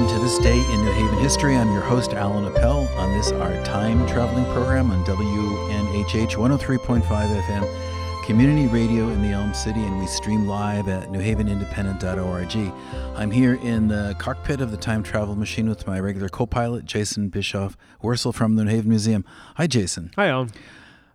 Welcome 0.00 0.18
to 0.18 0.24
this 0.24 0.38
day 0.38 0.58
in 0.72 0.82
New 0.82 0.92
Haven 0.92 1.18
history. 1.18 1.54
I'm 1.54 1.70
your 1.72 1.82
host, 1.82 2.14
Alan 2.14 2.46
Appel, 2.46 2.88
on 2.96 3.12
this 3.12 3.32
our 3.32 3.62
time 3.64 4.06
traveling 4.08 4.46
program 4.46 4.90
on 4.90 5.04
WNHH 5.04 6.36
103.5 6.36 7.02
FM, 7.02 8.24
community 8.24 8.66
radio 8.66 9.10
in 9.10 9.20
the 9.20 9.28
Elm 9.28 9.52
City, 9.52 9.80
and 9.80 10.00
we 10.00 10.06
stream 10.06 10.46
live 10.46 10.88
at 10.88 11.10
newhavenindependent.org. 11.10 12.72
I'm 13.14 13.30
here 13.30 13.56
in 13.56 13.88
the 13.88 14.16
cockpit 14.18 14.62
of 14.62 14.70
the 14.70 14.78
time 14.78 15.02
travel 15.02 15.36
machine 15.36 15.68
with 15.68 15.86
my 15.86 16.00
regular 16.00 16.30
co 16.30 16.46
pilot, 16.46 16.86
Jason 16.86 17.28
Bischoff 17.28 17.76
Wurstle 18.02 18.32
from 18.34 18.56
the 18.56 18.64
New 18.64 18.70
Haven 18.70 18.88
Museum. 18.88 19.22
Hi, 19.56 19.66
Jason. 19.66 20.12
Hi, 20.16 20.28
Alan. 20.28 20.50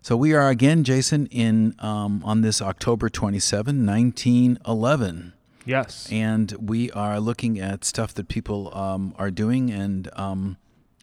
So 0.00 0.16
we 0.16 0.32
are 0.32 0.48
again, 0.48 0.84
Jason, 0.84 1.26
in 1.26 1.74
um, 1.80 2.22
on 2.24 2.42
this 2.42 2.62
October 2.62 3.08
27, 3.08 3.84
1911. 3.84 5.32
Yes. 5.66 6.08
and 6.10 6.52
we 6.52 6.90
are 6.92 7.20
looking 7.20 7.58
at 7.58 7.84
stuff 7.84 8.14
that 8.14 8.28
people 8.28 8.76
um, 8.76 9.14
are 9.18 9.30
doing 9.30 9.70
and 9.70 10.08
um, 10.14 10.56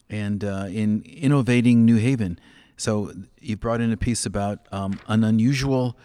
and 0.09 0.44
uh, 0.44 0.67
in 0.70 1.04
innovating 1.04 1.85
New 1.85 1.98
Haven. 1.98 2.40
So 2.77 3.13
you 3.40 3.57
brought 3.57 3.81
in 3.81 3.91
a 3.91 3.98
piece 3.98 4.26
about 4.26 4.59
um, 4.71 4.99
an 5.07 5.23
unusual 5.23 5.98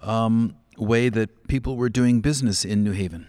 um, 0.00 0.56
way 0.78 1.08
that 1.08 1.48
people 1.48 1.76
were 1.76 1.88
doing 1.88 2.20
business 2.20 2.64
in 2.64 2.82
New 2.82 2.92
Haven. 2.92 3.26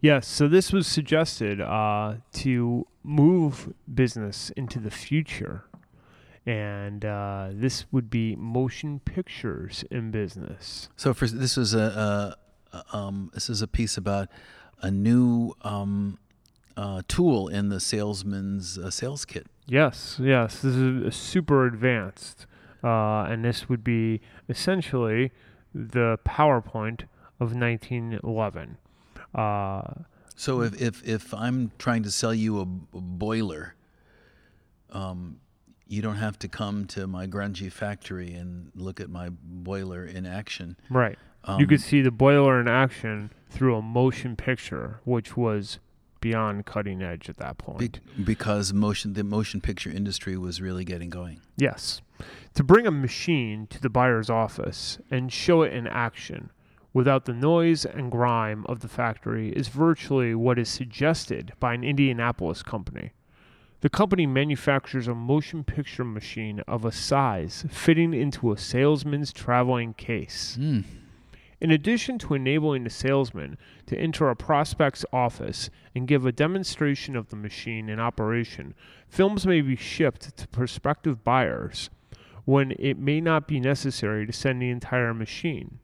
Yes. 0.00 0.26
So 0.26 0.48
this 0.48 0.72
was 0.72 0.86
suggested 0.86 1.60
uh, 1.60 2.16
to 2.32 2.86
move 3.02 3.72
business 3.92 4.50
into 4.50 4.78
the 4.78 4.90
future. 4.90 5.64
And 6.46 7.06
uh, 7.06 7.48
this 7.52 7.86
would 7.90 8.10
be 8.10 8.36
motion 8.36 9.00
pictures 9.00 9.82
in 9.90 10.10
business. 10.10 10.90
So 10.94 11.14
for 11.14 11.26
this 11.26 11.56
was 11.56 11.72
a, 11.72 11.78
a 11.78 12.36
um, 12.92 13.30
this 13.34 13.48
is 13.50 13.62
a 13.62 13.66
piece 13.68 13.96
about 13.96 14.28
a 14.80 14.90
new 14.90 15.54
um, 15.62 16.18
uh, 16.76 17.02
tool 17.08 17.48
in 17.48 17.68
the 17.68 17.80
salesman's 17.80 18.76
uh, 18.78 18.90
sales 18.90 19.24
kit. 19.24 19.46
Yes, 19.66 20.18
yes. 20.22 20.60
This 20.60 20.74
is 20.74 21.14
super 21.16 21.66
advanced. 21.66 22.46
Uh, 22.82 23.22
and 23.24 23.44
this 23.44 23.68
would 23.68 23.82
be 23.82 24.20
essentially 24.48 25.32
the 25.74 26.18
PowerPoint 26.26 27.02
of 27.40 27.54
1911. 27.54 28.76
Uh, 29.34 29.82
So 30.36 30.60
if, 30.62 30.80
if, 30.80 31.02
if 31.08 31.32
I'm 31.32 31.70
trying 31.78 32.02
to 32.02 32.10
sell 32.10 32.34
you 32.34 32.60
a, 32.60 32.66
b- 32.66 32.86
boiler, 32.92 33.74
um, 34.90 35.38
you 35.86 36.02
don't 36.02 36.16
have 36.16 36.38
to 36.40 36.48
come 36.48 36.86
to 36.88 37.06
my 37.06 37.26
grungy 37.26 37.70
factory 37.70 38.34
and 38.34 38.70
look 38.74 39.00
at 39.00 39.08
my 39.10 39.28
boiler 39.30 40.04
in 40.04 40.26
action. 40.26 40.76
right. 40.90 41.18
Um, 41.46 41.60
you 41.60 41.66
could 41.66 41.80
see 41.80 42.00
the 42.00 42.10
boiler 42.10 42.60
in 42.60 42.68
action 42.68 43.30
through 43.50 43.76
a 43.76 43.82
motion 43.82 44.36
picture, 44.36 45.00
which 45.04 45.36
was 45.36 45.78
beyond 46.20 46.64
cutting 46.64 47.02
edge 47.02 47.28
at 47.28 47.36
that 47.36 47.58
point. 47.58 47.78
be- 48.16 48.22
because 48.22 48.72
motion 48.72 49.12
the 49.12 49.22
motion 49.22 49.60
picture 49.60 49.90
industry 49.90 50.36
was 50.38 50.60
really 50.60 50.84
getting 50.84 51.10
going. 51.10 51.40
Yes. 51.56 52.00
To 52.54 52.64
bring 52.64 52.86
a 52.86 52.90
machine 52.90 53.66
to 53.68 53.80
the 53.80 53.90
buyer's 53.90 54.30
office 54.30 54.98
and 55.10 55.30
show 55.32 55.62
it 55.62 55.72
in 55.74 55.86
action 55.86 56.50
without 56.94 57.26
the 57.26 57.34
noise 57.34 57.84
and 57.84 58.10
grime 58.10 58.64
of 58.68 58.80
the 58.80 58.88
factory 58.88 59.50
is 59.50 59.68
virtually 59.68 60.34
what 60.34 60.58
is 60.58 60.68
suggested 60.68 61.52
by 61.60 61.74
an 61.74 61.84
Indianapolis 61.84 62.62
company. 62.62 63.12
The 63.82 63.90
company 63.90 64.26
manufactures 64.26 65.06
a 65.08 65.14
motion 65.14 65.62
picture 65.62 66.04
machine 66.04 66.60
of 66.60 66.86
a 66.86 66.92
size 66.92 67.66
fitting 67.68 68.14
into 68.14 68.50
a 68.50 68.56
salesman's 68.56 69.30
traveling 69.30 69.92
case. 69.92 70.54
Hmm. 70.54 70.80
In 71.60 71.70
addition 71.70 72.18
to 72.18 72.34
enabling 72.34 72.84
the 72.84 72.90
salesman 72.90 73.56
to 73.86 73.96
enter 73.96 74.28
a 74.28 74.36
prospect's 74.36 75.04
office 75.12 75.70
and 75.94 76.08
give 76.08 76.26
a 76.26 76.32
demonstration 76.32 77.16
of 77.16 77.28
the 77.28 77.36
machine 77.36 77.88
in 77.88 78.00
operation, 78.00 78.74
films 79.08 79.46
may 79.46 79.60
be 79.60 79.76
shipped 79.76 80.36
to 80.36 80.48
prospective 80.48 81.24
buyers 81.24 81.90
when 82.44 82.72
it 82.72 82.98
may 82.98 83.20
not 83.20 83.48
be 83.48 83.60
necessary 83.60 84.26
to 84.26 84.32
send 84.32 84.60
the 84.60 84.70
entire 84.70 85.14
machine. 85.14 85.78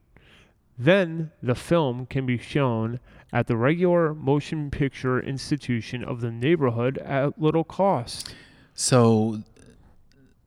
Then 0.77 1.31
the 1.43 1.55
film 1.55 2.06
can 2.06 2.27
be 2.27 2.39
shown 2.39 3.00
at 3.33 3.47
the 3.47 3.56
regular 3.56 4.15
motion 4.15 4.71
picture 4.71 5.21
institution 5.21 6.03
of 6.03 6.21
the 6.21 6.31
neighborhood 6.31 6.99
at 6.99 7.41
little 7.41 7.65
cost. 7.65 8.34
So 8.75 9.43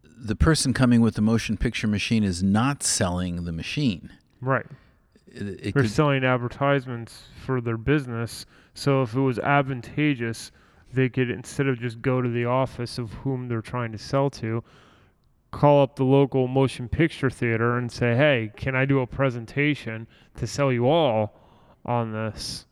the 0.03 0.36
person 0.36 0.74
coming 0.74 1.02
with 1.02 1.16
the 1.16 1.22
motion 1.22 1.58
picture 1.58 1.88
machine 1.88 2.24
is 2.24 2.42
not 2.42 2.81
selling 2.81 3.46
the 3.46 3.52
machine. 3.52 4.12
Right. 4.42 4.66
It, 5.34 5.42
it 5.42 5.74
They're 5.74 5.84
could, 5.84 5.92
selling 5.92 6.24
advertisements 6.24 7.24
for 7.46 7.60
their 7.60 7.78
business. 7.78 8.46
So 8.74 9.02
if 9.02 9.16
it 9.16 9.20
was 9.20 9.40
advantageous, 9.40 10.52
they 10.94 11.10
could 11.10 11.30
instead 11.30 11.68
of 11.68 11.80
just 11.80 12.02
go 12.02 12.22
to 12.22 12.30
the 12.30 12.46
office 12.46 12.98
of 12.98 13.12
whom 13.14 13.48
they're 13.48 13.62
trying 13.62 13.92
to 13.92 13.98
sell 13.98 14.30
to, 14.32 14.64
call 15.52 15.82
up 15.84 15.96
the 15.96 16.04
local 16.04 16.48
motion 16.48 16.88
picture 16.90 17.30
theater 17.30 17.78
and 17.78 17.92
say, 17.92 18.16
"Hey, 18.16 18.52
can 18.56 18.76
I 18.76 18.86
do 18.86 19.00
a 19.00 19.08
presentation 19.08 20.08
to 20.36 20.48
sell 20.48 20.72
you 20.72 20.88
all 20.88 21.36
on 21.86 22.12
this?" 22.12 22.66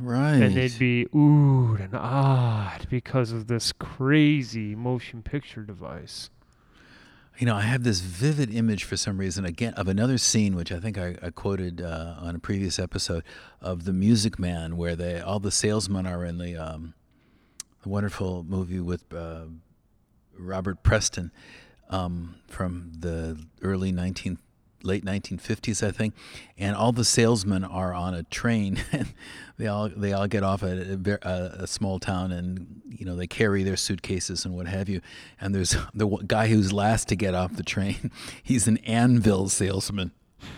right. 0.00 0.34
And 0.34 0.54
they'd 0.54 0.78
be 0.78 1.06
oohed 1.06 1.80
and 1.82 1.92
ahhed 1.92 2.88
because 2.88 3.32
of 3.32 3.46
this 3.46 3.72
crazy 3.72 4.74
motion 4.74 5.22
picture 5.22 5.62
device. 5.62 6.30
You 7.38 7.46
know, 7.46 7.56
I 7.56 7.62
have 7.62 7.84
this 7.84 8.00
vivid 8.00 8.54
image 8.54 8.84
for 8.84 8.98
some 8.98 9.16
reason 9.16 9.46
again 9.46 9.72
of 9.74 9.88
another 9.88 10.18
scene, 10.18 10.54
which 10.54 10.70
I 10.70 10.78
think 10.78 10.98
I, 10.98 11.16
I 11.22 11.30
quoted 11.30 11.80
uh, 11.80 12.16
on 12.18 12.36
a 12.36 12.38
previous 12.38 12.78
episode 12.78 13.24
of 13.62 13.84
the 13.84 13.94
Music 13.94 14.38
Man, 14.38 14.76
where 14.76 14.94
they 14.94 15.20
all 15.20 15.40
the 15.40 15.50
salesmen 15.50 16.06
are 16.06 16.24
in 16.24 16.36
the, 16.36 16.56
um, 16.56 16.92
the 17.82 17.88
wonderful 17.88 18.44
movie 18.44 18.80
with 18.80 19.10
uh, 19.14 19.44
Robert 20.38 20.82
Preston 20.82 21.32
um, 21.88 22.36
from 22.46 22.92
the 22.98 23.38
early 23.62 23.90
19th, 23.92 24.38
late 24.82 25.04
1950s, 25.04 25.86
I 25.86 25.90
think, 25.90 26.14
and 26.58 26.76
all 26.76 26.92
the 26.92 27.04
salesmen 27.04 27.64
are 27.64 27.94
on 27.94 28.14
a 28.14 28.22
train, 28.24 28.82
and 28.92 29.12
they 29.58 29.66
all 29.66 29.88
they 29.88 30.12
all 30.12 30.26
get 30.26 30.42
off 30.42 30.62
at 30.62 30.78
a, 30.78 31.18
a, 31.22 31.62
a 31.62 31.66
small 31.66 31.98
town, 31.98 32.32
and 32.32 32.82
you 32.88 33.04
know 33.04 33.16
they 33.16 33.26
carry 33.26 33.62
their 33.62 33.76
suitcases 33.76 34.44
and 34.44 34.54
what 34.54 34.66
have 34.66 34.88
you. 34.88 35.00
And 35.40 35.54
there's 35.54 35.76
the 35.94 36.06
guy 36.26 36.48
who's 36.48 36.72
last 36.72 37.08
to 37.08 37.16
get 37.16 37.34
off 37.34 37.56
the 37.56 37.62
train. 37.62 38.10
He's 38.42 38.68
an 38.68 38.78
anvil 38.78 39.48
salesman. 39.48 40.12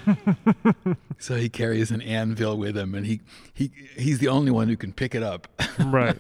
so 1.19 1.37
he 1.37 1.49
carries 1.49 1.91
an 1.91 2.01
anvil 2.03 2.57
with 2.57 2.77
him, 2.77 2.95
and 2.95 3.07
he, 3.07 3.21
he 3.53 3.71
he's 3.97 4.19
the 4.19 4.29
only 4.29 4.51
one 4.51 4.69
who 4.69 4.77
can 4.77 4.93
pick 4.93 5.15
it 5.15 5.23
up. 5.23 5.49
Right. 5.79 6.19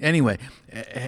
anyway, 0.00 0.38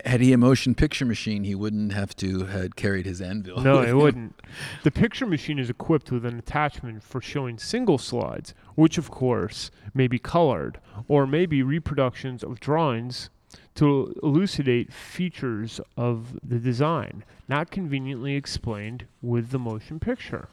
had 0.04 0.20
he 0.20 0.32
a 0.32 0.38
motion 0.38 0.74
picture 0.74 1.06
machine, 1.06 1.44
he 1.44 1.54
wouldn't 1.54 1.92
have 1.92 2.14
to 2.16 2.46
had 2.46 2.74
carried 2.74 3.06
his 3.06 3.20
anvil. 3.20 3.60
No, 3.60 3.80
it 3.80 3.90
him. 3.90 3.98
wouldn't. 3.98 4.40
The 4.82 4.90
picture 4.90 5.26
machine 5.26 5.60
is 5.60 5.70
equipped 5.70 6.10
with 6.10 6.24
an 6.24 6.38
attachment 6.38 7.04
for 7.04 7.20
showing 7.20 7.56
single 7.56 7.96
slides, 7.96 8.52
which 8.74 8.98
of 8.98 9.10
course 9.12 9.70
may 9.94 10.08
be 10.08 10.18
colored 10.18 10.80
or 11.06 11.26
may 11.26 11.46
be 11.46 11.62
reproductions 11.62 12.42
of 12.42 12.58
drawings 12.58 13.30
to 13.76 14.12
elucidate 14.24 14.92
features 14.92 15.80
of 15.96 16.38
the 16.42 16.58
design, 16.58 17.24
not 17.48 17.70
conveniently 17.70 18.34
explained 18.34 19.06
with 19.22 19.50
the 19.50 19.58
motion 19.58 20.00
picture. 20.00 20.48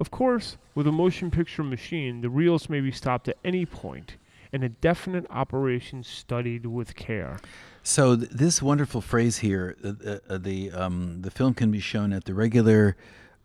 Of 0.00 0.10
course, 0.10 0.56
with 0.74 0.86
a 0.86 0.92
motion 0.92 1.30
picture 1.30 1.62
machine, 1.62 2.22
the 2.22 2.30
reels 2.30 2.70
may 2.70 2.80
be 2.80 2.90
stopped 2.90 3.28
at 3.28 3.36
any 3.44 3.66
point 3.66 4.16
and 4.52 4.64
a 4.64 4.68
definite 4.68 5.26
operation 5.30 6.02
studied 6.02 6.66
with 6.66 6.96
care. 6.96 7.38
So 7.82 8.16
th- 8.16 8.30
this 8.30 8.62
wonderful 8.62 9.00
phrase 9.00 9.38
here, 9.38 9.76
uh, 9.84 10.18
uh, 10.28 10.38
the 10.38 10.72
um, 10.72 11.22
the 11.22 11.30
film 11.30 11.54
can 11.54 11.70
be 11.70 11.80
shown 11.80 12.12
at 12.12 12.24
the 12.24 12.34
regular 12.34 12.96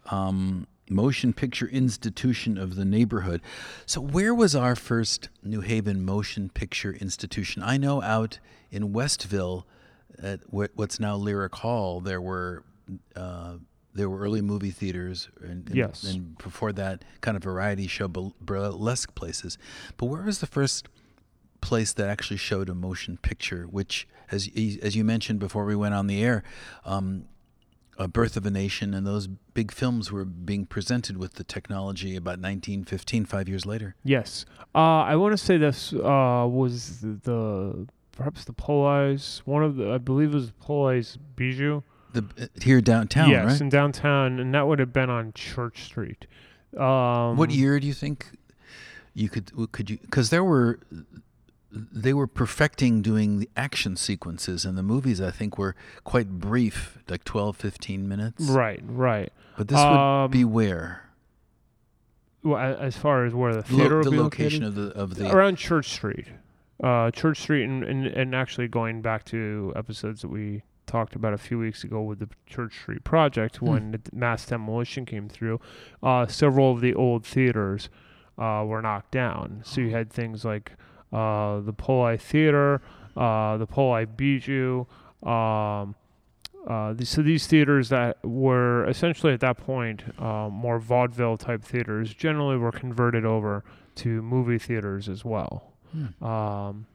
um, 0.10 0.68
motion 0.90 1.34
picture 1.34 1.68
institution 1.68 2.58
of 2.58 2.76
the 2.76 2.86
neighborhood. 2.86 3.42
So 3.86 4.02
where 4.02 4.34
was 4.34 4.56
our 4.56 4.76
first 4.76 5.30
New 5.44 5.62
Haven 5.62 6.04
motion 6.04 6.50
picture 6.50 6.94
institution? 6.94 7.64
I 7.64 7.78
know 7.78 8.02
out 8.02 8.40
in 8.72 8.94
Westville, 8.94 9.66
at 10.22 10.40
what's 10.50 11.00
now 11.00 11.16
Lyric 11.16 11.56
Hall, 11.56 12.02
there 12.02 12.22
were. 12.22 12.64
Uh, 13.16 13.58
there 13.96 14.10
were 14.10 14.20
early 14.20 14.42
movie 14.42 14.72
theaters, 14.72 15.30
and, 15.42 15.68
and, 15.68 15.76
Yes. 15.76 16.04
and 16.04 16.38
before 16.38 16.72
that, 16.74 17.04
kind 17.22 17.36
of 17.38 17.44
variety 17.44 17.88
show 17.88 18.08
burlesque 18.08 19.16
places. 19.16 19.58
But 19.98 20.08
where 20.08 20.22
was 20.24 20.40
the 20.40 20.48
first 20.48 20.88
place 21.62 21.94
that 21.94 22.10
actually 22.10 22.38
showed 22.38 22.70
a 22.70 22.76
motion 22.76 23.18
picture, 23.18 23.64
which, 23.64 24.08
as 24.30 24.50
as 24.84 24.96
you 24.96 25.04
mentioned 25.04 25.40
before 25.40 25.66
we 25.66 25.76
went 25.76 25.96
on 25.96 26.08
the 26.08 26.22
air, 26.24 26.44
um, 26.84 27.26
a 27.98 28.08
Birth 28.10 28.36
of 28.36 28.46
a 28.46 28.52
Nation 28.52 28.94
and 28.94 29.08
those 29.08 29.28
big 29.54 29.72
films 29.72 30.12
were 30.12 30.26
being 30.26 30.66
presented 30.66 31.16
with 31.16 31.36
the 31.36 31.46
technology 31.46 32.18
about 32.18 32.40
1915, 32.40 33.24
five 33.26 33.48
years 33.48 33.66
later. 33.66 33.96
Yes. 34.04 34.46
Uh, 34.76 35.04
I 35.04 35.16
want 35.16 35.32
to 35.32 35.38
say 35.44 35.56
this 35.58 35.94
uh, 35.94 36.46
was 36.50 37.00
the, 37.00 37.18
the 37.24 37.88
perhaps 38.12 38.44
the 38.44 38.52
Poli's, 38.54 39.42
one 39.46 39.64
of 39.64 39.78
the 39.78 39.92
I 39.94 39.98
believe 39.98 40.32
it 40.34 40.36
was 40.36 40.52
Poli's 40.60 41.18
Bijou. 41.38 41.82
The 42.16 42.50
here 42.62 42.82
downtown, 42.82 43.30
yes, 43.30 43.46
right? 43.46 43.62
in 43.62 43.70
downtown, 43.70 44.40
and 44.40 44.54
that 44.54 44.68
would 44.68 44.80
have 44.80 44.92
been 44.94 45.10
on 45.10 45.34
Church 45.34 45.84
Street. 45.84 46.26
Um, 46.78 47.38
what 47.38 47.52
year 47.52 47.80
do 47.80 47.88
you 47.88 47.94
think 47.94 48.32
you 49.14 49.30
could 49.30 49.52
could 49.72 49.90
you 49.90 49.98
because 49.98 50.30
there 50.30 50.44
were 50.44 50.80
they 51.72 52.14
were 52.14 52.28
perfecting 52.28 53.02
doing 53.02 53.40
the 53.40 53.50
action 53.58 53.96
sequences, 53.98 54.64
and 54.66 54.78
the 54.78 54.84
movies 54.84 55.20
I 55.20 55.32
think 55.32 55.58
were 55.58 55.76
quite 56.06 56.30
brief, 56.40 57.00
like 57.10 57.26
12, 57.26 57.58
15 57.58 58.08
minutes. 58.08 58.44
Right, 58.46 58.82
right. 58.86 59.32
But 59.58 59.68
this 59.68 59.78
Um, 59.80 60.22
would 60.24 60.32
be 60.32 60.46
where 60.46 61.02
Well, 62.44 62.58
as 62.58 62.96
far 62.96 63.26
as 63.26 63.34
where 63.34 63.52
the 63.52 63.58
Lo- 63.58 63.64
theater 63.64 64.04
the 64.04 64.10
would 64.12 64.16
be 64.16 64.22
location 64.22 64.64
located, 64.64 64.78
of 64.78 64.94
the 64.94 65.02
of 65.02 65.16
the 65.16 65.36
around 65.36 65.58
Church 65.58 65.90
Street, 65.90 66.28
uh, 66.84 67.12
Church 67.12 67.40
Street, 67.42 67.64
and, 67.66 67.84
and 67.84 68.06
and 68.08 68.34
actually 68.36 68.68
going 68.70 69.02
back 69.02 69.26
to 69.26 69.74
episodes 69.76 70.22
that 70.22 70.30
we 70.30 70.64
talked 70.86 71.16
about 71.16 71.34
a 71.34 71.38
few 71.38 71.58
weeks 71.60 71.84
ago 71.84 72.02
with 72.02 72.20
the 72.20 72.30
Church 72.46 72.74
Street 72.80 73.04
project 73.04 73.58
Hmm. 73.58 73.66
when 73.68 73.92
the 73.92 74.02
mass 74.14 74.46
demolition 74.46 75.06
came 75.06 75.28
through, 75.30 75.60
uh, 76.04 76.28
several 76.28 76.72
of 76.72 76.82
the 76.82 76.94
old 76.94 77.26
theaters 77.26 77.90
uh, 78.38 78.64
were 78.68 78.82
knocked 78.82 79.12
down. 79.12 79.62
So 79.64 79.82
you 79.82 79.92
had 79.92 80.10
things 80.12 80.44
like 80.46 80.74
uh, 81.14 81.60
the 81.62 81.74
Poli 81.74 82.18
Theater, 82.18 82.82
uh, 83.16 83.56
the 83.58 83.66
Poli 83.68 84.06
Bijou. 84.06 84.86
Um, 85.24 85.96
uh, 86.68 86.94
so 87.04 87.22
these 87.22 87.46
theaters 87.48 87.90
that 87.90 88.18
were 88.26 88.86
essentially 88.90 89.32
at 89.34 89.40
that 89.40 89.58
point 89.58 90.04
uh, 90.20 90.50
more 90.52 90.80
vaudeville 90.80 91.38
type 91.38 91.64
theaters 91.64 92.14
generally 92.14 92.58
were 92.58 92.72
converted 92.72 93.24
over 93.24 93.64
to 93.96 94.22
movie 94.22 94.58
theaters 94.58 95.08
as 95.08 95.24
well. 95.24 95.72
Hmm. 95.92 96.24
Um, 96.26 96.86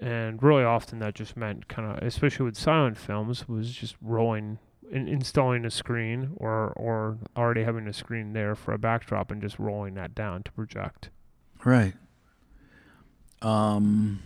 and 0.00 0.42
really 0.42 0.64
often 0.64 0.98
that 1.00 1.14
just 1.14 1.36
meant 1.36 1.68
kind 1.68 1.90
of, 1.90 2.02
especially 2.02 2.46
with 2.46 2.56
silent 2.56 2.96
films, 2.96 3.48
was 3.48 3.70
just 3.72 3.96
rolling, 4.00 4.58
in, 4.90 5.06
installing 5.06 5.64
a 5.64 5.70
screen 5.70 6.30
or 6.36 6.72
or 6.76 7.18
already 7.36 7.64
having 7.64 7.86
a 7.86 7.92
screen 7.92 8.32
there 8.32 8.54
for 8.54 8.72
a 8.72 8.78
backdrop 8.78 9.30
and 9.30 9.40
just 9.42 9.58
rolling 9.58 9.94
that 9.94 10.14
down 10.14 10.42
to 10.44 10.52
project. 10.52 11.10
right. 11.64 11.94
Um, 13.42 14.22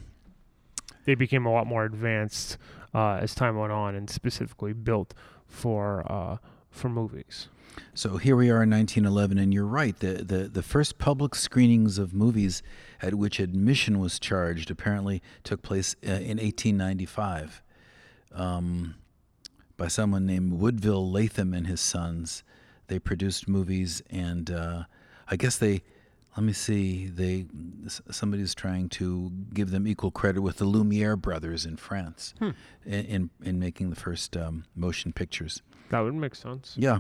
They 1.04 1.14
became 1.14 1.46
a 1.46 1.52
lot 1.52 1.66
more 1.66 1.84
advanced 1.84 2.56
uh, 2.94 3.18
as 3.20 3.34
time 3.34 3.56
went 3.56 3.72
on, 3.72 3.94
and 3.94 4.08
specifically 4.08 4.72
built 4.72 5.14
for 5.46 6.04
uh, 6.10 6.38
for 6.74 6.88
movies. 6.88 7.48
so 7.94 8.16
here 8.18 8.36
we 8.36 8.50
are 8.50 8.62
in 8.62 8.70
1911, 8.70 9.38
and 9.38 9.52
you're 9.54 9.64
right. 9.66 9.98
The, 9.98 10.22
the 10.24 10.48
the 10.48 10.62
first 10.62 10.98
public 10.98 11.34
screenings 11.34 11.98
of 11.98 12.12
movies 12.14 12.62
at 13.02 13.14
which 13.14 13.40
admission 13.40 13.98
was 13.98 14.18
charged 14.18 14.70
apparently 14.70 15.22
took 15.42 15.62
place 15.62 15.96
uh, 16.06 16.10
in 16.12 16.38
1895 16.38 17.62
um, 18.32 18.94
by 19.76 19.88
someone 19.88 20.26
named 20.26 20.52
Woodville 20.54 21.10
Latham 21.10 21.52
and 21.54 21.66
his 21.66 21.80
sons. 21.80 22.42
They 22.86 22.98
produced 22.98 23.48
movies, 23.48 24.02
and 24.10 24.50
uh, 24.50 24.84
I 25.28 25.36
guess 25.36 25.56
they. 25.56 25.82
Let 26.36 26.42
me 26.42 26.52
see. 26.52 27.06
They 27.06 27.46
somebody's 28.10 28.56
trying 28.56 28.88
to 28.90 29.30
give 29.52 29.70
them 29.70 29.86
equal 29.86 30.10
credit 30.10 30.40
with 30.40 30.56
the 30.56 30.64
Lumiere 30.64 31.16
brothers 31.16 31.64
in 31.64 31.76
France 31.76 32.34
Hmm. 32.40 32.50
in, 32.84 33.04
in 33.04 33.30
in 33.44 33.58
making 33.60 33.90
the 33.90 33.96
first 33.96 34.36
um, 34.36 34.64
motion 34.74 35.12
pictures. 35.12 35.62
That 35.90 36.00
would 36.00 36.14
make 36.14 36.34
sense. 36.34 36.74
Yeah. 36.78 36.98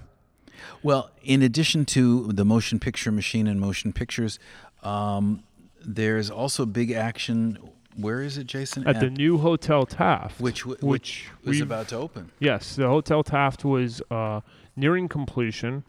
Well, 0.82 1.10
in 1.22 1.42
addition 1.42 1.84
to 1.86 2.32
the 2.32 2.44
motion 2.44 2.78
picture 2.78 3.10
machine 3.10 3.46
and 3.46 3.60
motion 3.60 3.92
pictures, 3.92 4.38
um, 4.82 5.42
there's 5.84 6.30
also 6.30 6.64
big 6.66 6.92
action. 6.92 7.58
Where 7.96 8.22
is 8.22 8.38
it, 8.38 8.46
Jason? 8.46 8.86
At 8.86 9.00
the 9.00 9.10
new 9.10 9.38
Hotel 9.38 9.86
Taft, 9.86 10.40
which 10.40 10.60
w- 10.60 10.78
which 10.80 11.28
which 11.42 11.48
was 11.48 11.60
about 11.60 11.88
to 11.88 11.96
open. 11.96 12.30
Yes, 12.38 12.76
the 12.76 12.88
Hotel 12.88 13.22
Taft 13.22 13.64
was 13.64 14.00
uh, 14.10 14.40
nearing 14.76 15.08
completion 15.08 15.84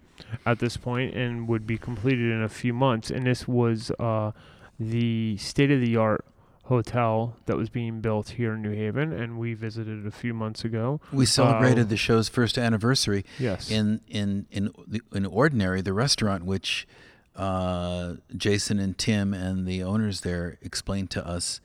at 0.45 0.59
this 0.59 0.77
point 0.77 1.13
and 1.15 1.47
would 1.47 1.65
be 1.67 1.77
completed 1.77 2.31
in 2.31 2.41
a 2.41 2.49
few 2.49 2.73
months. 2.73 3.09
And 3.11 3.25
this 3.25 3.47
was 3.47 3.91
uh, 3.99 4.31
the 4.79 5.37
state 5.37 5.71
of 5.71 5.81
the 5.81 5.97
art 5.97 6.25
hotel 6.65 7.35
that 7.45 7.57
was 7.57 7.69
being 7.69 8.01
built 8.01 8.29
here 8.29 8.53
in 8.53 8.61
New 8.61 8.71
Haven. 8.73 9.11
And 9.13 9.37
we 9.37 9.53
visited 9.53 10.05
a 10.05 10.11
few 10.11 10.33
months 10.33 10.63
ago. 10.65 10.99
We 11.11 11.25
celebrated 11.25 11.85
Uh, 11.85 11.89
the 11.89 11.97
show's 11.97 12.27
first 12.29 12.57
anniversary 12.57 13.23
Yes. 13.39 13.69
in 13.71 14.01
in 14.07 14.45
in 14.51 14.71
the- 14.87 15.01
in 15.13 15.25
Ordinary, 15.25 15.81
the 15.81 15.93
restaurant 15.93 16.43
which 16.45 16.87
uh, 17.35 18.13
Jason 18.35 18.79
and 18.79 18.97
Tim 18.97 19.33
and 19.33 19.67
the 19.67 19.83
owners 19.83 20.21
there 20.21 20.57
explained 20.61 21.09
to 21.11 21.27
us 21.27 21.59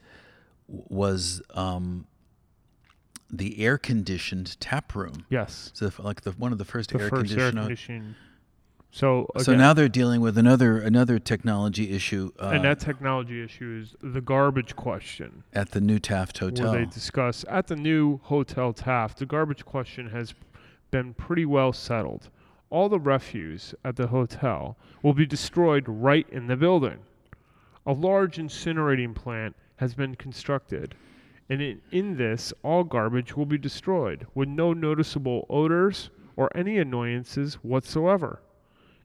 was 0.66 1.40
um, 1.54 2.06
the 3.30 3.60
air 3.64 3.78
conditioned 3.78 4.58
tap 4.60 4.94
room. 4.96 5.24
yes. 5.30 5.70
So 5.74 5.90
like 6.00 6.22
the 6.22 6.32
one 6.32 6.50
of 6.52 6.58
the 6.58 6.64
first 6.64 6.90
The 6.90 7.00
air 7.00 7.08
first 7.08 7.32
air 7.32 7.50
conditioned. 7.52 7.58
conditioning. 7.58 8.14
So, 8.92 9.28
So 9.38 9.54
now 9.54 9.72
they're 9.72 9.88
dealing 9.88 10.20
with 10.20 10.36
another 10.36 10.78
another 10.78 11.20
technology 11.20 11.90
issue 11.92 12.32
uh, 12.40 12.48
and 12.48 12.64
that 12.64 12.80
technology 12.80 13.42
issue 13.42 13.80
is 13.80 13.94
the 14.02 14.20
garbage 14.20 14.74
question. 14.74 15.44
at 15.52 15.70
the 15.70 15.80
new 15.80 16.00
Taft 16.00 16.38
Hotel. 16.38 16.72
where 16.72 16.80
they 16.80 16.90
discuss 16.90 17.44
at 17.48 17.68
the 17.68 17.76
new 17.76 18.18
Hotel 18.24 18.72
Taft. 18.72 19.18
The 19.18 19.26
garbage 19.26 19.64
question 19.64 20.10
has 20.10 20.34
been 20.90 21.14
pretty 21.14 21.44
well 21.44 21.72
settled. 21.72 22.30
All 22.68 22.88
the 22.88 22.98
refuse 23.00 23.74
at 23.84 23.96
the 23.96 24.08
hotel 24.08 24.76
will 25.02 25.14
be 25.14 25.26
destroyed 25.26 25.84
right 25.86 26.26
in 26.30 26.48
the 26.48 26.56
building. 26.56 26.98
A 27.86 27.92
large 27.92 28.36
incinerating 28.38 29.14
plant 29.14 29.56
has 29.76 29.94
been 29.94 30.14
constructed, 30.14 30.94
and 31.48 31.62
in, 31.62 31.80
in 31.90 32.16
this, 32.16 32.52
all 32.62 32.84
garbage 32.84 33.36
will 33.36 33.46
be 33.46 33.58
destroyed 33.58 34.26
with 34.34 34.48
no 34.48 34.72
noticeable 34.72 35.46
odors 35.48 36.10
or 36.36 36.54
any 36.56 36.78
annoyances 36.78 37.54
whatsoever. 37.54 38.40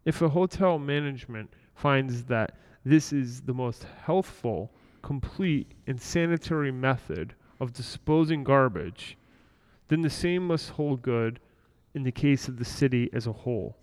If 0.05 0.21
a 0.21 0.29
hotel 0.29 0.77
management 0.77 1.51
finds 1.73 2.23
that 2.25 2.55
this 2.85 3.11
is 3.11 3.41
the 3.41 3.53
most 3.53 3.85
healthful, 4.03 4.71
complete, 5.01 5.73
and 5.87 5.99
sanitary 5.99 6.71
method 6.71 7.33
of 7.59 7.73
disposing 7.73 8.43
garbage, 8.43 9.17
then 9.87 10.01
the 10.01 10.09
same 10.09 10.47
must 10.47 10.71
hold 10.71 11.01
good 11.01 11.39
in 11.93 12.03
the 12.03 12.11
case 12.11 12.47
of 12.47 12.57
the 12.57 12.65
city 12.65 13.09
as 13.13 13.25
a 13.25 13.31
whole. 13.31 13.77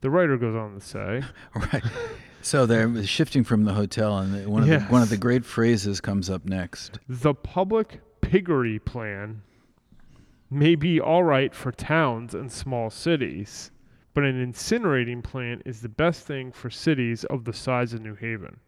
The 0.00 0.10
writer 0.10 0.36
goes 0.36 0.54
on 0.54 0.74
to 0.74 0.80
say, 0.80 1.22
right. 1.54 1.82
So 2.40 2.66
they're 2.66 3.04
shifting 3.04 3.42
from 3.42 3.64
the 3.64 3.74
hotel, 3.74 4.18
and 4.18 4.46
one 4.46 4.62
of 4.62 4.68
the, 4.68 4.80
one 4.82 5.02
of 5.02 5.10
the 5.10 5.16
great 5.16 5.44
phrases 5.44 6.00
comes 6.00 6.30
up 6.30 6.44
next. 6.44 7.00
the 7.08 7.34
public 7.34 8.00
piggery 8.20 8.78
plan 8.78 9.42
may 10.50 10.74
be 10.76 11.00
all 11.00 11.24
right 11.24 11.54
for 11.54 11.72
towns 11.72 12.34
and 12.34 12.50
small 12.52 12.90
cities, 12.90 13.70
but 14.18 14.24
an 14.24 14.52
incinerating 14.52 15.22
plant 15.22 15.62
is 15.64 15.80
the 15.80 15.88
best 15.88 16.26
thing 16.26 16.50
for 16.50 16.70
cities 16.70 17.22
of 17.26 17.44
the 17.44 17.52
size 17.52 17.92
of 17.92 18.02
New 18.02 18.16
Haven. 18.16 18.58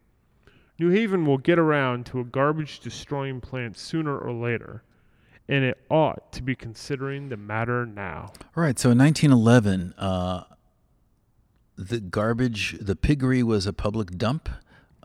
New 0.79 0.91
Haven 0.91 1.25
will 1.25 1.39
get 1.39 1.59
around 1.59 2.05
to 2.05 2.21
a 2.21 2.23
garbage 2.23 2.79
destroying 2.79 3.41
plant 3.41 3.77
sooner 3.77 4.17
or 4.17 4.31
later, 4.31 4.81
and 5.49 5.65
it 5.65 5.77
ought 5.89 6.31
to 6.31 6.41
be 6.41 6.55
considering 6.55 7.27
the 7.27 7.35
matter 7.35 7.85
now. 7.85 8.31
All 8.55 8.63
right. 8.63 8.79
So 8.79 8.91
in 8.91 8.97
1911, 8.99 9.93
uh, 9.97 10.45
the 11.77 11.99
garbage, 11.99 12.77
the 12.79 12.95
piggery 12.95 13.43
was 13.43 13.67
a 13.67 13.73
public 13.73 14.11
dump 14.11 14.47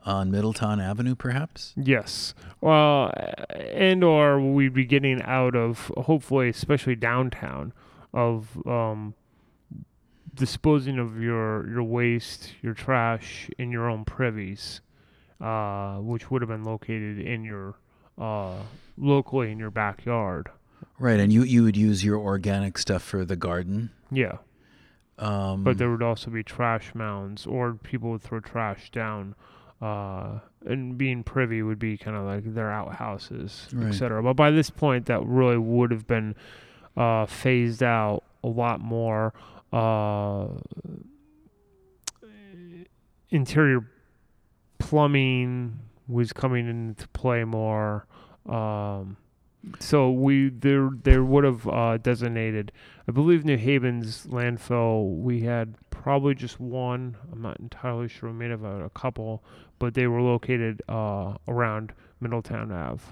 on 0.04 0.30
Middletown 0.30 0.80
Avenue, 0.80 1.16
perhaps. 1.16 1.74
Yes. 1.76 2.34
Well, 2.60 3.12
and 3.50 4.04
or 4.04 4.40
we'd 4.40 4.74
be 4.74 4.84
getting 4.84 5.20
out 5.22 5.56
of 5.56 5.90
hopefully, 5.96 6.50
especially 6.50 6.94
downtown, 6.94 7.72
of 8.14 8.64
um, 8.64 9.14
disposing 10.36 10.98
of 10.98 11.20
your 11.20 11.68
your 11.68 11.82
waste, 11.82 12.52
your 12.62 12.74
trash 12.74 13.50
in 13.58 13.70
your 13.72 13.88
own 13.90 14.04
privies, 14.04 14.80
uh, 15.40 15.96
which 15.96 16.30
would 16.30 16.42
have 16.42 16.48
been 16.48 16.64
located 16.64 17.18
in 17.18 17.44
your 17.44 17.74
uh, 18.18 18.54
locally 18.96 19.50
in 19.50 19.58
your 19.58 19.70
backyard. 19.70 20.48
Right, 20.98 21.18
and 21.20 21.32
you 21.32 21.42
you 21.42 21.62
would 21.64 21.76
use 21.76 22.04
your 22.04 22.18
organic 22.18 22.78
stuff 22.78 23.02
for 23.02 23.24
the 23.24 23.36
garden. 23.36 23.90
Yeah, 24.10 24.38
Um, 25.18 25.64
but 25.64 25.78
there 25.78 25.90
would 25.90 26.02
also 26.02 26.30
be 26.30 26.42
trash 26.42 26.94
mounds, 26.94 27.46
or 27.46 27.74
people 27.74 28.10
would 28.10 28.22
throw 28.22 28.40
trash 28.40 28.90
down. 28.90 29.34
Uh, 29.80 30.38
and 30.64 30.96
being 30.96 31.22
privy 31.22 31.62
would 31.62 31.78
be 31.78 31.98
kind 31.98 32.16
of 32.16 32.24
like 32.24 32.54
their 32.54 32.70
outhouses, 32.72 33.68
Right. 33.74 33.88
etc. 33.88 34.22
But 34.22 34.32
by 34.34 34.50
this 34.50 34.70
point, 34.70 35.04
that 35.06 35.22
really 35.26 35.58
would 35.58 35.90
have 35.90 36.06
been 36.06 36.34
uh, 36.96 37.26
phased 37.26 37.82
out 37.82 38.22
a 38.42 38.48
lot 38.48 38.80
more. 38.80 39.34
Uh, 39.72 40.48
interior 43.30 43.90
plumbing 44.78 45.78
was 46.08 46.32
coming 46.32 46.68
into 46.68 47.08
play 47.08 47.44
more. 47.44 48.06
Um, 48.48 49.16
so 49.80 50.10
we 50.10 50.48
there 50.48 50.90
there 51.02 51.24
would 51.24 51.44
have 51.44 51.66
uh, 51.66 51.98
designated. 51.98 52.70
I 53.08 53.12
believe 53.12 53.44
New 53.44 53.58
Haven's 53.58 54.26
landfill. 54.26 55.16
We 55.16 55.40
had 55.40 55.74
probably 56.06 56.36
just 56.36 56.60
one. 56.60 57.16
I'm 57.32 57.42
not 57.42 57.58
entirely 57.58 58.06
sure. 58.06 58.30
We 58.30 58.36
may 58.36 58.48
have 58.48 58.62
a 58.62 58.88
couple, 58.90 59.42
but 59.80 59.94
they 59.94 60.06
were 60.06 60.22
located 60.22 60.80
uh, 60.88 61.34
around 61.48 61.92
Middletown 62.20 62.70
Ave. 62.70 63.02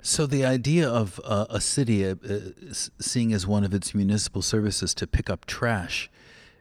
So 0.00 0.24
the 0.24 0.42
idea 0.42 0.88
of 0.88 1.20
uh, 1.22 1.44
a 1.50 1.60
city 1.60 2.02
uh, 2.06 2.14
uh, 2.26 2.38
seeing 2.98 3.34
as 3.34 3.46
one 3.46 3.62
of 3.62 3.74
its 3.74 3.94
municipal 3.94 4.40
services 4.40 4.94
to 4.94 5.06
pick 5.06 5.28
up 5.28 5.44
trash 5.44 6.10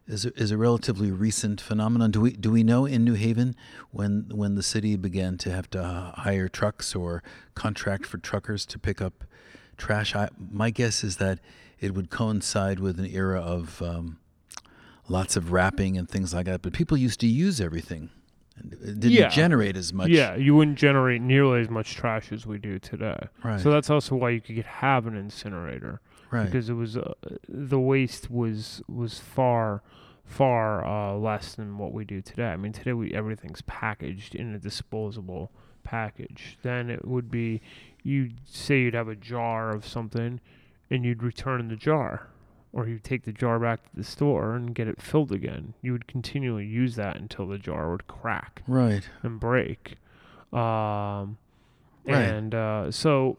is 0.06 0.26
a, 0.26 0.34
is 0.38 0.52
a 0.52 0.58
relatively 0.58 1.12
recent 1.12 1.62
phenomenon. 1.62 2.12
Do 2.12 2.20
we 2.20 2.32
do 2.34 2.52
we 2.52 2.64
know 2.64 2.86
in 2.86 3.06
New 3.06 3.14
Haven 3.14 3.56
when 3.92 4.26
when 4.36 4.56
the 4.56 4.64
city 4.64 4.98
began 4.98 5.38
to 5.38 5.52
have 5.52 5.70
to 5.70 6.12
hire 6.18 6.50
trucks 6.50 6.94
or 6.94 7.24
contract 7.56 8.06
for 8.06 8.18
truckers 8.18 8.66
to 8.66 8.78
pick 8.78 9.02
up 9.02 9.24
trash? 9.78 10.14
I, 10.14 10.28
my 10.38 10.72
guess 10.72 11.06
is 11.06 11.16
that 11.18 11.40
it 11.80 11.94
would 11.94 12.10
coincide 12.10 12.82
with 12.82 13.00
an 13.00 13.06
era 13.06 13.40
of 13.40 13.82
um, 13.82 14.18
lots 15.08 15.36
of 15.36 15.52
wrapping 15.52 15.98
and 15.98 16.10
things 16.10 16.34
like 16.34 16.46
that. 16.46 16.62
But 16.62 16.74
people 16.74 16.98
used 16.98 17.20
to 17.22 17.28
use 17.28 17.60
everything. 17.60 18.10
It 18.58 19.00
didn't 19.00 19.12
Yeah. 19.12 19.30
generate 19.30 19.76
as 19.76 19.92
much. 19.94 20.10
Yeah, 20.10 20.36
you 20.36 20.56
wouldn't 20.56 20.78
generate 20.78 21.22
nearly 21.22 21.62
as 21.62 21.70
much 21.70 21.96
trash 21.96 22.32
as 22.32 22.46
we 22.46 22.60
do 22.60 22.78
today. 22.80 23.28
Right. 23.44 23.60
So 23.60 23.72
that's 23.72 23.90
also 23.90 24.16
why 24.16 24.30
you 24.30 24.42
could 24.42 24.64
have 24.64 25.08
an 25.08 25.16
incinerator 25.16 26.02
right. 26.32 26.46
because 26.46 26.70
it 26.70 26.74
was 26.74 26.96
uh, 26.96 27.14
the 27.48 27.80
waste 27.80 28.30
was 28.30 28.82
was 28.88 29.20
far 29.20 29.82
far 30.24 30.86
uh, 30.86 31.14
less 31.16 31.56
than 31.56 31.78
what 31.78 31.94
we 31.94 32.06
do 32.06 32.22
today. 32.22 32.48
I 32.48 32.58
mean, 32.58 32.74
today 32.74 32.94
we 32.94 33.12
everything's 33.14 33.62
packaged 33.64 34.36
in 34.36 34.54
a 34.54 34.60
disposable 34.60 35.52
package. 35.84 36.58
Then 36.62 36.90
it 36.90 37.06
would 37.06 37.30
be 37.32 37.62
you 38.04 38.32
say 38.46 38.82
you'd 38.82 38.94
have 38.94 39.08
a 39.08 39.16
jar 39.16 39.72
of 39.72 39.88
something 39.88 40.40
and 40.90 41.04
you'd 41.04 41.24
return 41.24 41.68
the 41.68 41.76
jar 41.76 42.28
or 42.74 42.88
you 42.88 43.00
take 43.00 43.24
the 43.24 43.32
jar 43.32 43.60
back 43.60 43.84
to 43.84 43.96
the 43.96 44.04
store 44.04 44.56
and 44.56 44.76
get 44.76 44.88
it 44.88 45.02
filled 45.02 45.32
again. 45.32 45.74
You 45.82 45.94
would 45.94 46.08
continually 46.08 46.66
use 46.66 46.96
that 46.96 47.16
until 47.16 47.48
the 47.48 47.58
jar 47.58 47.92
would 47.92 48.08
crack 48.08 48.64
right. 48.68 49.08
and 49.22 49.40
break. 49.40 49.96
Um, 50.52 51.38
Right. 52.06 52.22
And 52.22 52.54
uh, 52.54 52.92
so, 52.92 53.38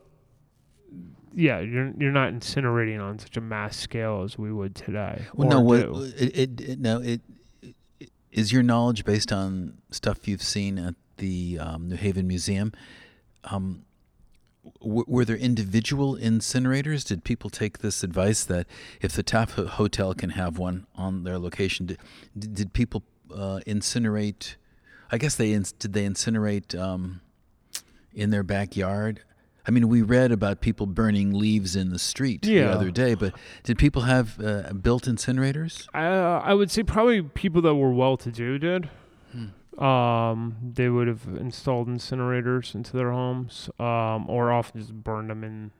yeah, 1.34 1.60
you're 1.60 1.92
you're 1.98 2.12
not 2.12 2.32
incinerating 2.32 3.00
on 3.00 3.18
such 3.18 3.36
a 3.36 3.40
mass 3.40 3.76
scale 3.76 4.22
as 4.22 4.38
we 4.38 4.52
would 4.52 4.74
today. 4.74 5.22
Well, 5.34 5.48
no, 5.48 5.60
what, 5.60 5.80
it, 5.80 6.36
it, 6.36 6.60
it 6.60 6.80
no, 6.80 7.00
it, 7.00 7.20
it 8.00 8.10
is 8.32 8.52
your 8.52 8.62
knowledge 8.62 9.04
based 9.04 9.32
on 9.32 9.78
stuff 9.90 10.26
you've 10.26 10.42
seen 10.42 10.78
at 10.78 10.94
the 11.18 11.58
um, 11.60 11.88
New 11.88 11.96
Haven 11.96 12.26
Museum. 12.26 12.72
Um, 13.44 13.84
w- 14.80 15.04
were 15.06 15.24
there 15.24 15.36
individual 15.36 16.16
incinerators? 16.16 17.04
Did 17.06 17.24
people 17.24 17.50
take 17.50 17.78
this 17.78 18.02
advice 18.02 18.44
that 18.44 18.66
if 19.00 19.12
the 19.12 19.22
Taft 19.22 19.52
Hotel 19.58 20.14
can 20.14 20.30
have 20.30 20.58
one 20.58 20.86
on 20.94 21.24
their 21.24 21.38
location, 21.38 21.86
did, 21.86 21.98
did 22.54 22.72
people 22.72 23.02
uh, 23.34 23.60
incinerate? 23.66 24.56
I 25.10 25.18
guess 25.18 25.34
they 25.36 25.52
ins- 25.52 25.72
did 25.72 25.92
they 25.92 26.06
incinerate 26.06 26.78
um, 26.78 27.20
in 28.14 28.30
their 28.30 28.42
backyard. 28.42 29.20
I 29.66 29.70
mean, 29.70 29.88
we 29.88 30.02
read 30.02 30.30
about 30.30 30.60
people 30.60 30.86
burning 30.86 31.32
leaves 31.32 31.74
in 31.74 31.88
the 31.88 31.98
street 31.98 32.44
Yeah. 32.44 32.66
the 32.66 32.72
other 32.72 32.90
day, 32.90 33.14
but 33.14 33.32
did 33.62 33.78
people 33.78 34.02
have 34.02 34.38
uh, 34.38 34.72
built 34.74 35.04
incinerators? 35.04 35.86
I, 35.94 36.04
uh, 36.04 36.42
I 36.44 36.52
would 36.52 36.70
say 36.70 36.82
probably 36.82 37.22
people 37.22 37.62
that 37.62 37.74
were 37.74 37.90
well-to-do 37.92 38.58
did. 38.58 38.90
Um, 39.78 40.56
they 40.74 40.88
would 40.88 41.08
have 41.08 41.26
installed 41.38 41.88
incinerators 41.88 42.74
into 42.74 42.96
their 42.96 43.10
homes, 43.10 43.68
um, 43.78 44.28
or 44.30 44.52
often 44.52 44.80
just 44.80 44.94
burned 44.94 45.30
them 45.30 45.42
in 45.42 45.72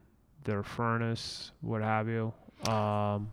their 0.44 0.62
furnace, 0.62 1.52
what 1.60 1.82
have 1.82 2.08
you. 2.08 2.32
Um, 2.68 3.30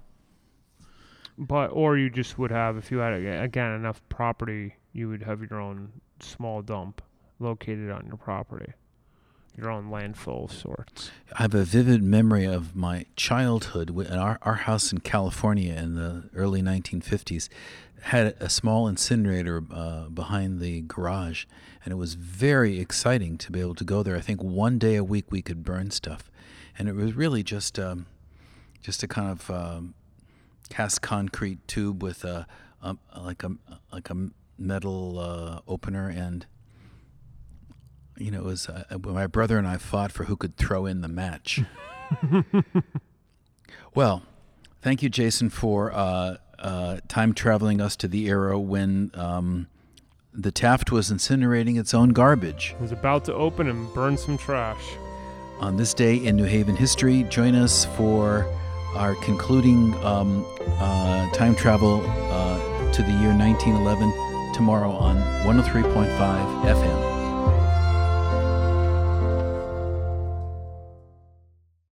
but 1.37 1.67
or 1.67 1.97
you 1.97 2.09
just 2.09 2.37
would 2.37 2.51
have 2.51 2.77
if 2.77 2.91
you 2.91 2.99
had 2.99 3.13
again 3.13 3.71
enough 3.71 4.01
property, 4.09 4.75
you 4.93 5.09
would 5.09 5.23
have 5.23 5.41
your 5.41 5.59
own 5.59 5.91
small 6.19 6.61
dump 6.61 7.01
located 7.39 7.89
on 7.89 8.05
your 8.05 8.17
property, 8.17 8.71
your 9.57 9.69
own 9.69 9.89
landfill 9.89 10.45
of 10.45 10.51
sorts. 10.53 11.11
I 11.37 11.41
have 11.43 11.53
a 11.53 11.63
vivid 11.63 12.01
memory 12.03 12.45
of 12.45 12.75
my 12.75 13.05
childhood. 13.15 13.91
Wh- 13.95 14.11
Our, 14.11 14.39
our 14.41 14.55
house 14.55 14.91
in 14.91 14.99
California 14.99 15.73
in 15.73 15.95
the 15.95 16.29
early 16.35 16.61
1950s 16.61 17.49
had 18.03 18.35
a 18.39 18.49
small 18.49 18.87
incinerator 18.87 19.63
uh, 19.71 20.05
behind 20.09 20.59
the 20.59 20.81
garage, 20.81 21.45
and 21.85 21.91
it 21.91 21.95
was 21.97 22.15
very 22.15 22.79
exciting 22.79 23.37
to 23.37 23.51
be 23.51 23.59
able 23.59 23.75
to 23.75 23.83
go 23.83 24.01
there. 24.01 24.15
I 24.15 24.21
think 24.21 24.41
one 24.41 24.79
day 24.79 24.95
a 24.95 25.03
week 25.03 25.25
we 25.31 25.41
could 25.43 25.63
burn 25.63 25.91
stuff, 25.91 26.31
and 26.79 26.89
it 26.89 26.95
was 26.95 27.13
really 27.13 27.43
just 27.43 27.77
um, 27.77 28.07
just 28.81 29.03
a 29.03 29.07
kind 29.07 29.29
of 29.29 29.51
um, 29.51 29.93
cast 30.69 31.01
concrete 31.03 31.59
tube 31.67 32.01
with 32.01 32.23
a, 32.23 32.47
um 32.81 32.97
like 33.15 33.43
a 33.43 33.51
like 33.93 34.09
a 34.09 34.29
metal 34.57 35.19
uh, 35.19 35.59
opener 35.67 36.07
and 36.09 36.47
you 38.21 38.31
know, 38.31 38.39
it 38.39 38.45
was 38.45 38.69
uh, 38.69 38.83
my 39.03 39.27
brother 39.27 39.57
and 39.57 39.67
I 39.67 39.77
fought 39.77 40.11
for 40.11 40.25
who 40.25 40.35
could 40.35 40.55
throw 40.55 40.85
in 40.85 41.01
the 41.01 41.07
match. 41.07 41.61
well, 43.95 44.23
thank 44.81 45.01
you, 45.01 45.09
Jason, 45.09 45.49
for 45.49 45.91
uh, 45.91 46.37
uh, 46.59 46.97
time 47.07 47.33
traveling 47.33 47.81
us 47.81 47.95
to 47.97 48.07
the 48.07 48.27
era 48.27 48.59
when 48.59 49.11
um, 49.15 49.67
the 50.33 50.51
Taft 50.51 50.91
was 50.91 51.11
incinerating 51.11 51.79
its 51.79 51.93
own 51.93 52.09
garbage. 52.09 52.75
It 52.77 52.81
was 52.81 52.91
about 52.91 53.25
to 53.25 53.33
open 53.33 53.67
and 53.67 53.91
burn 53.93 54.17
some 54.17 54.37
trash. 54.37 54.83
On 55.59 55.77
this 55.77 55.93
day 55.93 56.15
in 56.15 56.35
New 56.35 56.45
Haven 56.45 56.75
history, 56.75 57.23
join 57.23 57.55
us 57.55 57.85
for 57.97 58.47
our 58.95 59.15
concluding 59.15 59.93
um, 60.03 60.45
uh, 60.79 61.29
time 61.31 61.55
travel 61.55 62.01
uh, 62.31 62.91
to 62.93 63.03
the 63.03 63.11
year 63.11 63.33
1911 63.33 64.53
tomorrow 64.53 64.91
on 64.91 65.17
103.5 65.45 66.07
FM. 66.65 67.10